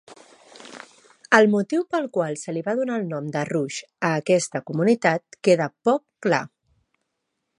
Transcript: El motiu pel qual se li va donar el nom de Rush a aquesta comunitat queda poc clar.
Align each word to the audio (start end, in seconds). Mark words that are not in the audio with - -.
El 1.39 1.49
motiu 1.55 1.83
pel 1.95 2.07
qual 2.15 2.39
se 2.45 2.55
li 2.55 2.63
va 2.69 2.75
donar 2.79 2.97
el 3.01 3.05
nom 3.11 3.29
de 3.37 3.45
Rush 3.51 3.77
a 4.09 4.13
aquesta 4.23 4.63
comunitat 4.71 5.39
queda 5.49 5.71
poc 5.91 6.05
clar. 6.27 6.43